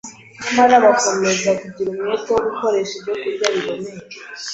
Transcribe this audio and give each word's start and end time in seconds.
Nyamara 0.53 0.75
abakomeza 0.81 1.49
kugira 1.61 1.87
umwete 1.89 2.29
wo 2.31 2.41
gukoresha 2.47 2.93
ibyokurya 2.97 3.45
biboneye, 3.53 4.01